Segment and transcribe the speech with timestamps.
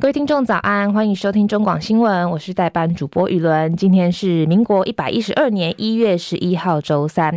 [0.00, 3.74] 各位听众早安，欢迎收听中广新闻，我是代班主播宇伦。
[3.74, 7.34] 今天是民国一百一十二年一月十一号周三，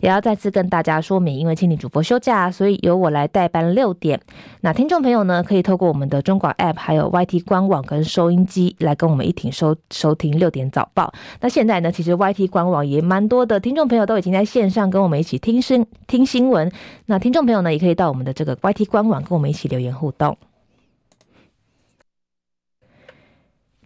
[0.00, 4.20] 也要再次跟大家说明，因为青年主播休假，所以由我来代班六点。
[4.60, 11.10] 那听众朋友呢，可以透过我们的中广 App，还有 YT 官网跟收音机来跟我们一起收收听六点早报。
[11.40, 16.70] 那现在呢，其实 YT 官网也蛮多的听众朋友都已经在线上跟我们一起听声听新闻。
[17.06, 20.36] 那听众朋友呢，也可以到我们的这个 YT 官网跟我们一起留言互动。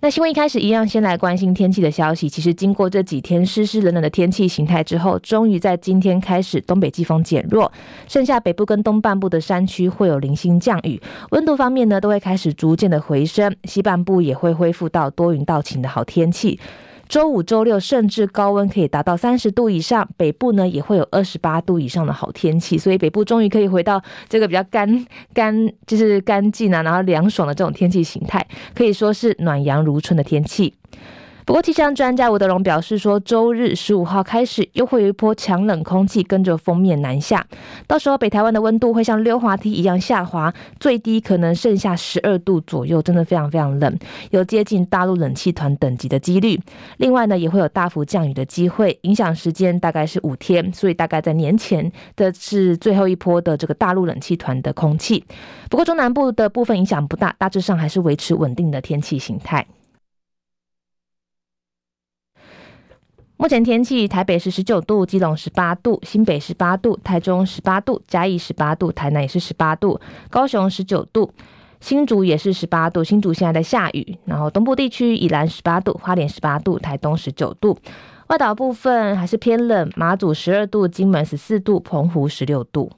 [0.06, 2.28] 那新闻一开始一样，先来关心天气的消息。
[2.28, 7.72] 其实经过这几天湿湿冷冷的天气形态之后，终于在今天开始东北季风减弱，
[8.06, 11.02] 剩下北部跟东半部的山区会有零星降雨。
[11.30, 16.60] 温度方面呢，都会开始逐渐的回升，西半部也会恢复到多云到晴的好天气。
[17.08, 30.74] 周五、周六甚至高温可以达到三十度以上，北部呢也会有二十八度以上的好天气，所以北部终于可以回到这个比较干干，就是干净啊，然后凉爽的这种天气形态，可以说是暖阳如春的天气。
[31.46, 37.46] 不过，气象专家吴德荣表示说，周日十五号开始又会有一波强冷空气跟着锋面南下，
[37.86, 43.96] 到时候北台湾的温度会像溜滑梯一样下滑，最低可能剩下十二度左右，真的非常非常冷，
[44.30, 46.60] 有接近大陆冷气团等级的几率。
[46.96, 55.24] 另外呢，也会有大幅降雨的机会，影响时间大概是五天，所以大概在年前的是最后一波的这个大陆冷气团的空气。
[55.70, 59.64] 不过中南部的部分影响不大，大致上还是维持稳定的天气形态。
[63.38, 71.30] 目前天气：台北是十九度，基隆十八度，新北十八度，台中十八度，嘉义十八度，台南也是十八度，高雄十九度，
[71.78, 73.04] 新竹也是十八度。
[73.04, 77.76] 新竹现在在下雨，然后东部地区宜兰十八度，花莲十八度，台东十九度，
[78.28, 82.90] 外岛部分还是偏冷，马祖十二度，金门十四度，澎湖十六度。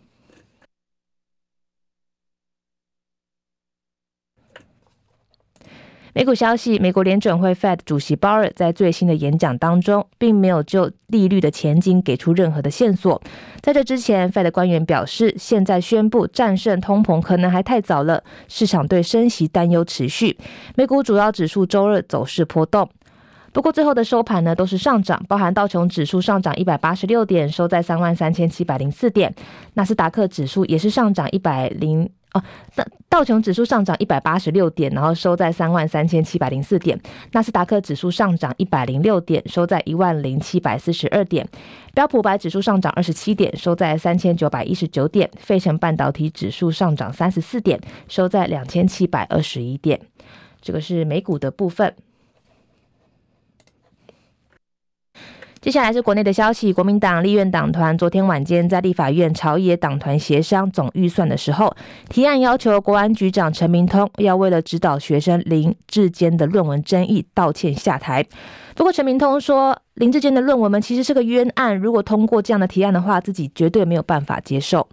[6.19, 13.23] 美股消息，美国联准会 Fed 主席鲍尔在最新的演讲当中，并没有就利率的前景给出任何的线索。
[13.61, 20.37] 在这之前，Fed 官员表示，现在宣布战胜通膨可能还太早了，市场对升息担忧持续。
[20.75, 22.91] 美股主要指数周二走势波动，
[23.53, 29.31] 不过最后的收盘呢都是上涨，包含道琼指数上涨一百八十六点，收在三万三千七百零四点；
[29.75, 32.11] 纳斯达克指数也是上涨一百零。
[32.35, 32.43] 哦，
[32.75, 36.99] 道道琼指数上涨一百八十六点，然后收在三万三千七百零四点。
[37.33, 41.49] 纳斯达克指数上涨一百零六点，收在一万零七百四十二点。
[41.95, 45.31] 标普百指数上涨二十七点，收在三千九百一十九点。
[45.39, 49.99] 费城半导体指数上涨三十四点，收在两千七百二十一点。
[50.61, 51.95] 这个是美股的部分。
[55.61, 61.75] 接下来是国内的消息，国民党立院党团昨天晚间在立法院朝野党团协商总预算的时候，
[62.09, 68.25] 提案要求国安局长陈明通要为了指导学生林志坚的论文争议道歉下台。
[68.77, 74.89] 不过陈明通说，林志坚的论文们其实是个冤案，如果通过这样的提案的话，自己绝对没有办法接受。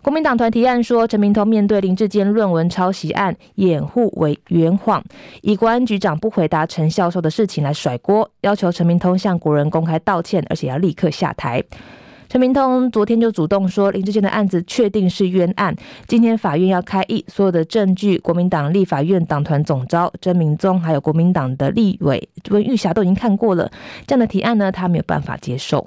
[0.00, 5.02] 国民党团提案说，陈明通面对林志坚论文抄袭案掩护为圆谎，
[5.42, 11.62] 以国安局长不回答陈教授的事情来甩锅，要求陈明通向国人公开道歉，而且要立刻下台。
[12.28, 15.74] 陈明通昨天就主动说，林志坚的案子确定是冤案，
[16.06, 23.70] 今天法院要开议，所有的证据，国民党立法院党团总召曾明宗，还有国民党的立委温玉霞都已经看过了，
[24.06, 25.86] 这样的提案呢，他没有办法接受。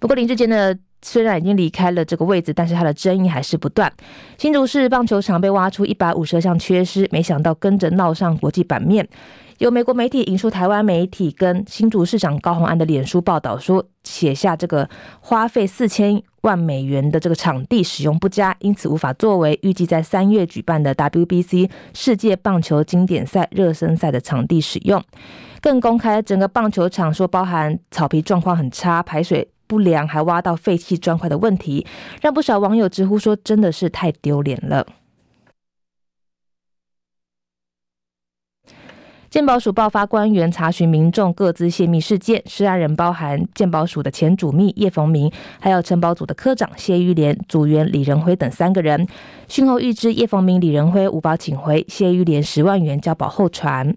[0.00, 3.92] 不过林志坚呢，虽然已经离开了这个位置，但是他的争议还是不断。
[4.38, 9.08] 新竹市棒球场被挖出一百五十项缺失，没想到跟着闹上国际版面。
[9.58, 14.86] 有美国媒体引述台湾媒体跟新竹市长高虹安的脸书报道说，写下这个
[15.20, 25.02] 花费四千万美元的这个场地使用不佳，因此无法作为预计在三月举办的 WBC 世界棒球经典赛热身赛的场地使用。
[25.62, 31.86] 更公开整个棒球场说，包含草皮状况很差，排水不良，还挖到废弃砖块的问题，
[32.20, 34.86] 让不少网友直呼说，真的是太丢脸了。
[39.28, 45.30] 鉴宝署爆发官员查询民众各自泄密事件，涉案人包含鉴宝署的前主秘叶逢明，
[45.60, 49.06] 还有城堡组的科长谢玉莲、组员李仁辉等三个人。
[49.46, 53.94] 讯后预知叶逢明、李仁辉无保请回，谢玉莲十万元交保候传。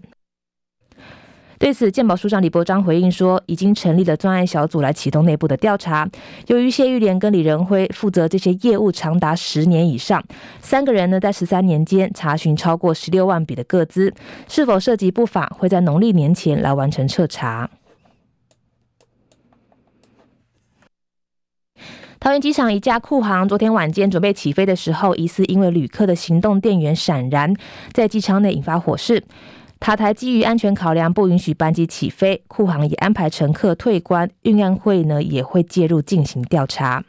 [1.60, 6.08] 对此，健保署长李伯章回应说，已经成立了专案小组来启动内部的调查。
[6.46, 10.24] 由于谢玉莲跟李仁辉负责这些业务长达十年以上，
[10.62, 14.10] 三个人呢在十三年间查询超过十六万笔的个资，
[14.48, 17.68] 是否涉及不法，会在农历年前来完成彻查。
[22.18, 27.54] 桃园机场一架库航昨天晚间准备起飞的时候，疑似因为旅客的行动电源闪燃，
[27.92, 29.22] 在机舱内引发火势。
[29.80, 37.02] 塔台基于安全考量，不允许班机起飞，库航也安排乘客退关，运安会呢也会介入进行调查。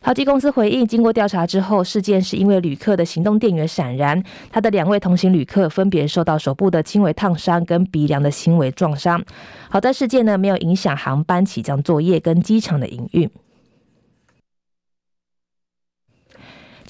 [0.00, 9.22] 桃机公司回应，经过调查之后，事件是因为旅客的行动电源闪燃，他的两位同行旅客分别受到手部的轻微烫伤跟鼻梁的轻微撞伤。
[9.68, 13.28] 好在事件呢没有影响航班起降作业跟机场的营运。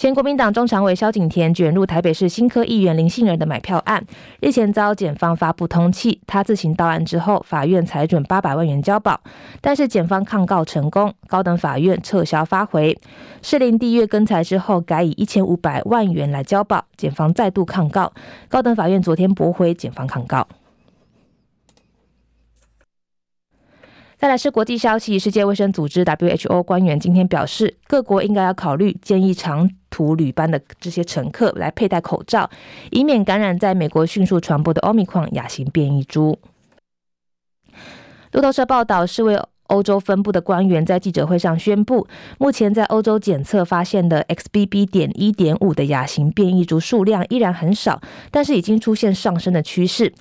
[0.01, 4.03] 前国民党中常委萧景田卷入台北市新科议员林杏仁的买票案，
[4.41, 9.21] 日前遭检方发布通缉，他自行到案之后，法院裁准八百万元交保，
[9.61, 12.99] 但是检方抗告成功，高等法院撤销发回，
[13.43, 18.11] 士林地院更裁之后，改以一千五百万元来交保，检方再度抗告，
[18.49, 20.49] 高等法院昨天驳回检方抗告。
[24.21, 32.51] 再来是国际消息，世界卫生组织 WHO 官员今天表示，各国应该要考虑建议长途旅班的这些乘客来佩戴口罩，
[32.91, 36.39] 以免感染在美国迅速传播的 Omicron 亚型变异株。
[38.33, 42.07] 路透社报道，世卫欧洲分部的官员在记者会上宣布，
[42.39, 44.85] 目前在欧洲检测发现的 XBB.
[44.85, 50.13] 点一点五的亚型变异株数量依然很少，但是已经出现上升的趋势。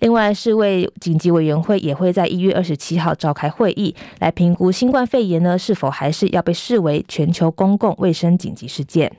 [0.00, 9.16] 另外，世卫紧急委员会也会在一月二十七号召开会议，来评估新冠肺炎呢是否还是要被视为全球公共卫生紧急事件。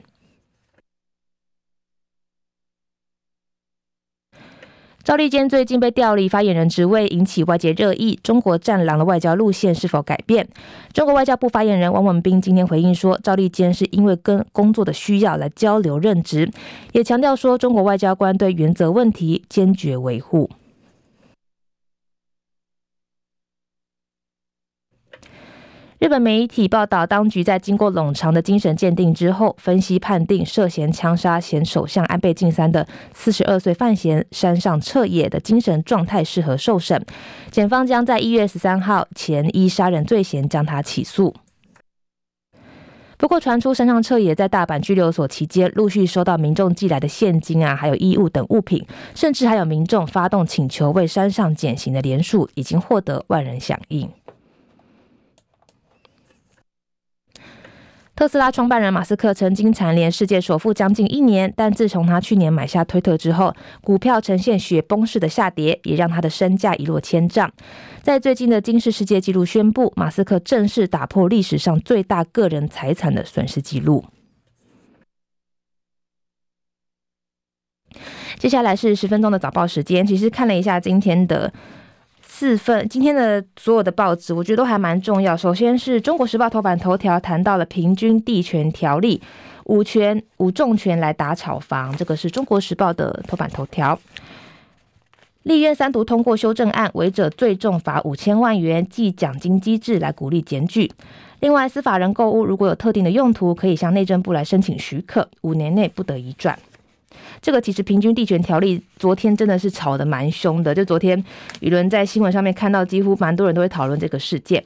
[5.02, 8.18] 赵立坚最近被调离发言人职位，引起外界热议。
[8.24, 10.48] 中国战狼的外交路线是否改变？
[10.92, 16.50] 中国外交部发言人汪文斌今天回应说，赵立坚是因为跟工作的需要来交流任职，
[16.90, 20.50] 也强调说，中国外交官对原则问题坚决维护。
[25.98, 37.02] 日本媒体报道，当局在经过冗长的精神鉴定之后，分析判定涉嫌枪杀前首相安倍晋三的四十二岁犯嫌山上彻也的精神状态适合受审。
[37.50, 41.34] 检方将在一月十三号前依杀人罪嫌将他起诉。
[43.16, 48.84] 不过，传出山上彻也在大阪拘留所期间，陆续收到民众寄来的现金啊，还有衣物等物品，
[49.14, 54.10] 甚至还有民众发动请求为山上减刑的连署，已经获得万人响应。
[58.16, 67.52] 特斯拉创办人马斯克曾经蝉联世界首富将近一年，但自从他去年买下推特之后，股票呈现雪崩式的下跌，也让他的身价一落千丈。
[68.00, 74.02] 在最近的金氏世界纪录宣布，马斯克正式打破历史上最大个人财产的损失纪录。
[78.38, 81.52] 接下来是十分钟的早报时间，其实看了一下今天的。
[82.38, 85.34] 四份今天的所有的报纸，我觉得都还蛮重要。
[85.34, 89.18] 首先是中国时报头版头条谈到了平均地权条例，
[89.64, 93.98] 五权五重权来打炒房，这个是中国时报的头版头条。
[95.44, 100.92] 立院三读通过修正案，违者最重罚五千万元，记奖金机制来鼓励检举。
[101.40, 106.58] 另外，司法人购屋如果有特定的用途，可以向内政部来申请许可，五年内不得移转。
[107.40, 111.22] 这个其实平均地权条例昨天真的是吵得蛮凶的，就昨天
[111.60, 114.62] 舆论在新闻上面看到，几乎蛮多人都会讨论这个事件。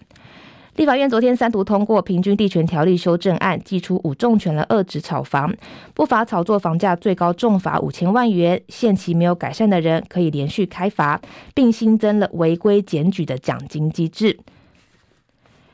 [0.77, 5.53] 立法院昨天三读通过平均地权条例修正案，祭出五重拳来遏止炒房，
[5.93, 11.21] 不法炒作房价最高重罚五千万元，限期没有改善的人可以连续开罚，
[11.55, 14.39] 并新增了违规检举的奖金机制。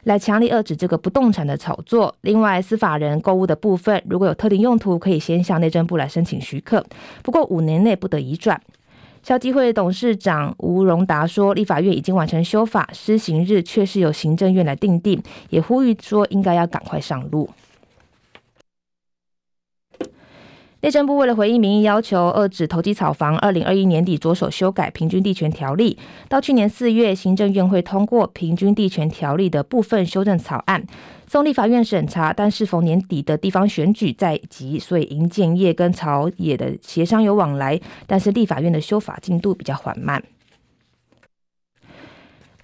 [0.06, 2.14] 来强力遏止这个不动产的炒作。
[2.20, 6.84] 另外，司法人购物的部分，如果有特定用途，可以先向内政部来申请许可，
[7.24, 8.60] 不过五年内不得移转。
[9.24, 15.20] 消基会董事长吴荣达说，立法院已经完成修法，施行日却是由行政院来定定，
[15.50, 17.50] 也呼吁说应该要赶快上路。
[20.86, 25.98] 内政部为了回应民意要求，遏止投机炒房，二零二一年底着手修改平均地权条例。
[26.28, 30.80] 到去年四月，行政院会通过平均地权条例的部分修正草案，
[31.26, 32.32] 送立法院审查。
[32.32, 40.22] 但是逢年底的地方选举在即，所以营建业跟朝野的协商有往来，但是立法院的修法进度比较缓慢。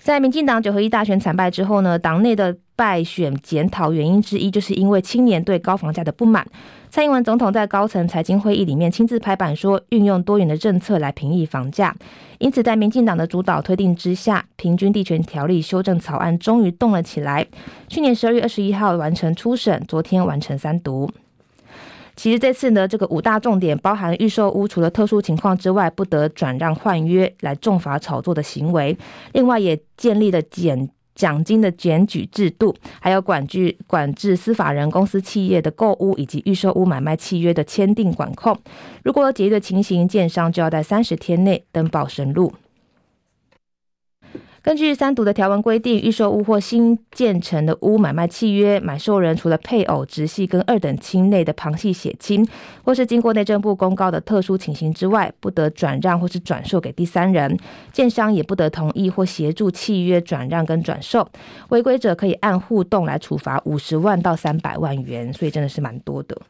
[0.02, 6.44] 在民进党九合一大选惨败之后呢，党内的败选检讨原因之一，就是因为青年对高房价的不满。
[6.90, 11.94] 蔡英文总统在高层财经会议里面亲自拍板说，运用多元的政策来平抑房价。
[12.38, 17.46] 因此，在民进党的主导推定之下，平均地权条例修正草案终于动了起来。
[17.88, 21.08] 去年十二月二十一号完成初审，昨天完成三读。
[22.14, 28.96] 其实这次呢，这个五大重点包含预售屋除了特殊情况之外，不得转让换约来重罚炒作的行为。
[29.32, 38.56] 另外也建立了检奖金的检举制度，还有管制管制司法人公司企业的购屋以及预售屋买卖契约的签订管控。
[39.02, 42.52] 如果有解约的情形，建商就要在三十天内登报申录。
[44.62, 52.46] 根据三读的条文规定，预售屋或新建成的屋买卖契约，买受人除了配偶、直系跟二等亲内的旁系血亲，
[52.84, 57.58] 或是经过内政部公告的特殊情形之外，不得转让或是转售给第三人。
[57.92, 61.28] 建商也不得同意或协助契约转让跟转售。
[61.70, 66.40] 违规者可以按户栋来处罚五十万到三百万元，所以真的是蛮多的。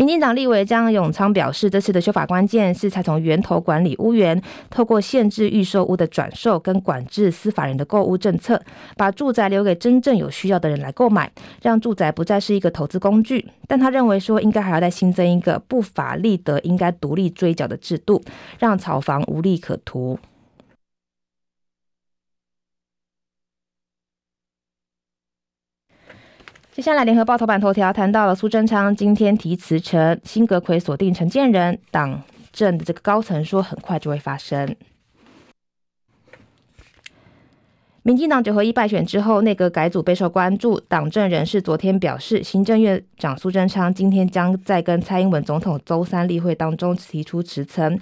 [0.00, 4.40] 民进党立委张永昌表示，这次的修法关键是才从源头管理屋源，
[4.70, 8.58] 透过限制预售屋的转售跟管制司法人的购屋政策，
[8.96, 11.30] 把住宅留给真正有需要的人来购买，
[11.60, 13.46] 让住宅不再是一个投资工具。
[13.68, 18.22] 但他认为说，应该还要再新增一个不法利得应该独立追缴的制度，
[18.58, 20.18] 让炒房无利可图。
[26.80, 32.22] 接下来，联合报头版头条谈到了苏贞昌今天提辞呈，新阁揆锁定承建人，党
[32.54, 34.74] 政的这个高层说很快就会发生。
[38.02, 40.80] 民进党九合一败选之后，内阁改组备受关注。
[40.80, 48.00] 党政人士昨天表示，行政院长苏贞昌今天将在跟蔡英文总统周三例会当中提出辞呈。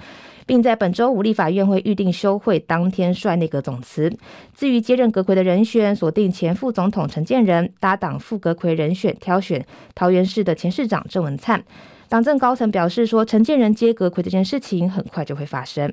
[0.48, 4.10] 并在本周五立法院会预定休会当天率内阁总辞。
[4.56, 9.62] 至于接任阁揆的人选，锁定前副总统陈建仁搭档副阁揆人选，挑选
[9.94, 11.62] 桃园市的前市长郑文灿。
[12.08, 15.92] 党政高层表示说，陈建仁接阁揆这件事情很快就会发生。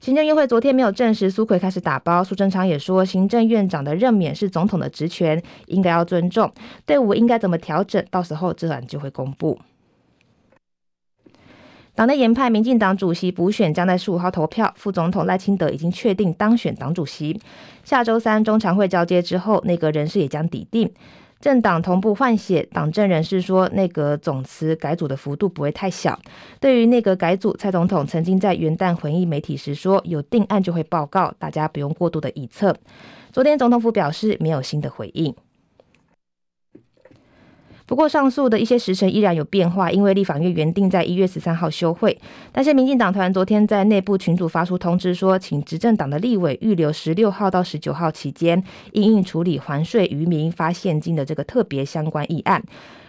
[0.00, 6.52] 行政院会昨天没有证实苏奎开始打包，苏贞昌也说，行政院长的任免是总统的职权，应该要尊重。
[6.84, 9.56] 队伍应该怎么调整，到时候自然就会公布。
[11.94, 14.72] 党内研判，民进党主席补选将在十五号投票。
[14.76, 17.38] 副总统赖清德已经确定当选党主席。
[17.84, 20.90] 下周三中常会交接之后，内阁人事也将抵定。
[21.38, 26.18] 政党同步换血，党政人士说，内阁总辞改组的幅度不会太小。
[26.58, 32.74] 对于内阁改组，蔡总统曾经在元旦回应媒体时说，有定案就会报告，大家不用过度的臆测。
[33.32, 35.34] 昨天总统府表示没有新的回应。
[37.92, 42.18] 不过，上述的一些时程依然有变化，因为立法院原定在一月十三号休会，
[42.50, 52.64] 但是民进党团昨天在内部群组发出通知，说请执政党的立委预留十六号到十九号期间，应应处理还税于民发现金的这个特别相关议案。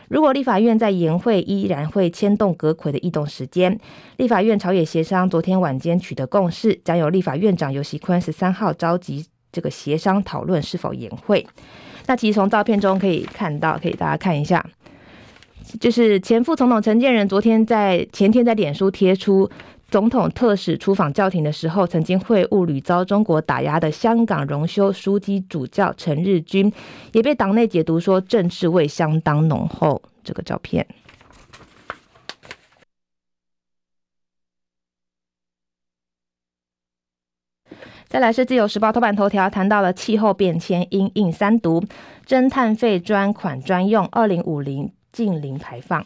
[0.10, 3.80] 如果立法院在延会，依然会牵动阁揆的异动时间。
[4.18, 11.48] 立法院朝野协商，昨天晚间取得共识，将由立法院长游锡堃十三号召集这个协商讨论是否延会。
[12.08, 14.66] 那其实从照片中可以看到，可以大家看一下，
[15.80, 19.50] 就是前副总统陈建仁昨天在前天在脸书贴出
[19.90, 26.70] 总统特使出访教廷的时候，曾经会晤屡遭中国打压的香港荣休枢机主教陈日君，
[27.14, 30.02] 也被党内解读说政治味相当浓厚。
[30.24, 30.86] 这个照片。
[38.14, 41.84] 再来是自由时报头版头条，谈到了气候变迁因应三读，
[42.28, 46.06] 征碳费专款专用，二零五零净零排放。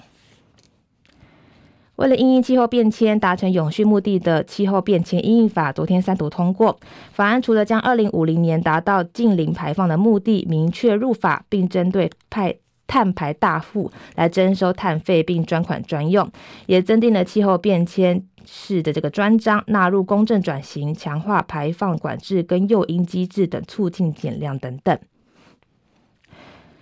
[1.98, 6.80] 为了因应气候变迁，达成永续目的的气候变迁因应法，昨天三读通过。
[7.12, 12.56] 法案除了将二零五零年达到净零排放的目的明确入法，并针对派
[12.88, 16.32] 碳排大户来征收碳费，并专款专用，
[16.68, 18.24] 也增订了气候变迁。
[18.50, 24.98] 是的，这个专章纳入公正转型、强化排放管制跟诱因机制等，促进减量等等。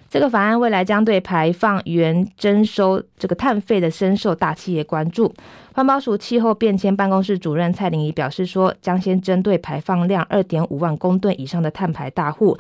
[0.08, 5.34] 这个法案未来将对排放源征收这个碳费的深受大企业关注。
[5.74, 12.58] 环保署气候变迁办公室主任蔡玲仪表示说，将先针对排放量二点五万公吨以上的碳排大户。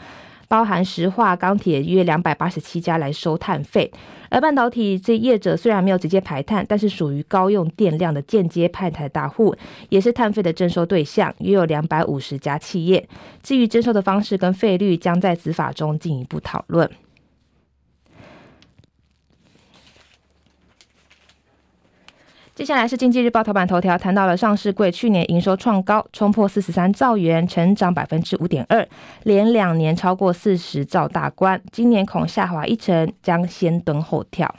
[0.48, 3.92] 包含石化、钢铁约两百八十七家来收碳费，
[4.30, 9.56] 而半导体这业者虽然没有直接排碳，但是属于高用电量的间接排碳大户，
[9.90, 13.08] 也是碳费的征收对象，约有两百五十家企业。
[13.42, 16.90] 至于征收的方式跟费率，将在执法中进一步讨论。
[22.56, 28.88] 接下来是经济日报头版头条，谈到了上市柜去年营收创高，冲破四十三兆元，成长百分之五点二，
[29.24, 34.56] 连两年超过四十兆大关，今年恐下滑一成，将先蹲后跳。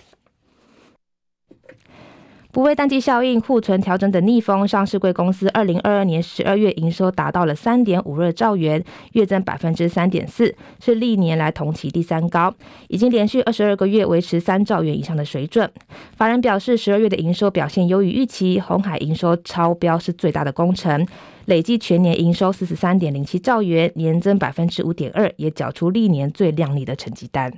[2.57, 8.83] 不为淡季效应、库存调整等逆风，上市柜公司二零二二年十二月营收达到了三点五二兆元，
[9.13, 12.55] 月增百分之三点四，是历年来同期第三高，
[12.89, 15.71] 已经连续二十二个月维持三兆元以上的水准。
[16.17, 21.07] 法人表示，十二月的营收表现优于预期，红海营收超标是最大的功臣。
[21.45, 27.53] 累计全年营收四十三点零七兆元，年增百分之五点二，也缴出历年最亮丽的成绩单。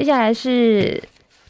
[0.00, 0.94] 接下来是《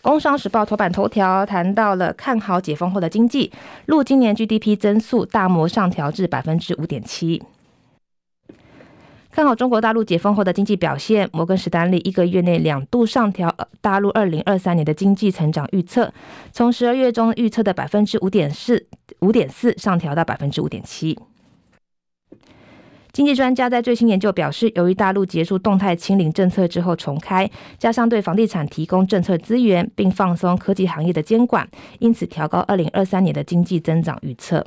[0.02, 3.52] 工商时报》头版头条，谈到了看好解封后的经济，
[3.86, 7.40] 陆今年 GDP 增速大摩上调至百分之五点七。
[9.30, 16.12] 看好中国大陆解封后的经济表现，摩根士丹利一个月内两度上调大陆二零二三年的经济成长预测，
[16.50, 18.84] 从十二月中预测的百分之五点四
[19.20, 21.16] 五点四上调到百分之五点七。
[23.20, 27.46] 经济专家在最新研究表示，由于大陆结束动态清零政策之后重开，
[27.76, 34.66] 加上对房地产提供政策资源，并放松科技行业的监管，因此调高二零二三年的经济增长预测。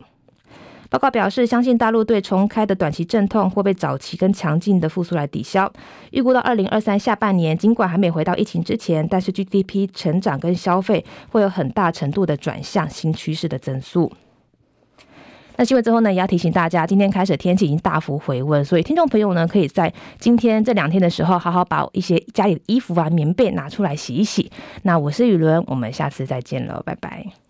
[0.92, 5.74] 报告表示，相信大陆对重开的短期阵痛会被早期跟强劲的复苏来抵消。
[6.12, 14.12] 预估到二零二三下半年，尽管还没回到疫情之前，但是 GDP 成长跟消费会有很大程度的转向新趋势的增速。
[15.56, 24.52] 那新闻之后呢，也要提醒大家，今天开始天气已经大幅回温，所以听众朋友呢，可以在今天这两天的时候，好好把一些家里的衣服啊、棉被拿出来洗一洗。
[24.82, 27.43] 那我是雨伦，我们下次再见了，拜拜。